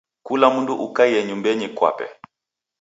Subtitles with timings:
[0.25, 2.07] Kula mndu ukaie nyumbenyi kwape.